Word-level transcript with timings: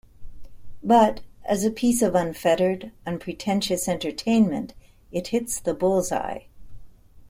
But, 0.81 1.21
as 1.45 1.63
a 1.63 1.69
piece 1.69 2.01
of 2.01 2.15
unfettered, 2.15 2.91
unpretentious 3.05 3.87
entertainment, 3.87 4.73
it 5.11 5.27
hits 5.27 5.59
the 5.59 5.75
bullseye. 5.75 6.45